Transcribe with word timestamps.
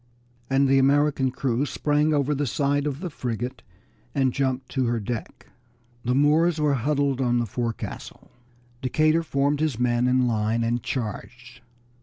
and 0.49 0.67
the 0.67 0.79
American 0.79 1.29
crew 1.29 1.63
sprang 1.63 2.11
over 2.11 2.33
the 2.33 2.47
side 2.47 2.87
of 2.87 3.01
the 3.01 3.09
frigate 3.11 3.61
and 4.15 4.33
jumped 4.33 4.67
to 4.67 4.87
her 4.87 4.99
deck. 4.99 5.45
The 6.03 6.15
Moors 6.15 6.59
were 6.59 6.73
huddled 6.73 7.21
on 7.21 7.37
the 7.37 7.45
forecastle. 7.45 8.31
Decatur 8.81 9.21
formed 9.21 9.59
his 9.59 9.77
men 9.77 10.07
in 10.07 10.25
line 10.27 10.63
and 10.63 10.81
charged. 10.81 11.61